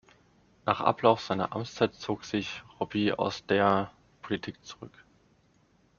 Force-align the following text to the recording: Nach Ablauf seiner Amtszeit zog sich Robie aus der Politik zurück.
Nach 0.65 0.79
Ablauf 0.81 1.21
seiner 1.21 1.53
Amtszeit 1.55 1.93
zog 1.93 2.25
sich 2.25 2.63
Robie 2.79 3.13
aus 3.13 3.45
der 3.45 3.91
Politik 4.23 4.65
zurück. 4.65 5.05